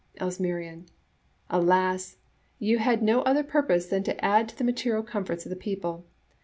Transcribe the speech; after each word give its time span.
Elstnerian,— 0.19 0.87
"Alas! 1.51 2.17
you 2.57 2.79
had 2.79 3.03
no 3.03 3.21
other 3.21 3.43
purpose 3.43 3.85
than 3.85 4.01
to 4.01 4.25
add 4.25 4.49
to 4.49 4.57
the 4.57 4.63
material 4.63 5.03
comforts 5.03 5.45
of 5.45 5.51
the 5.51 5.55
people. 5.55 6.07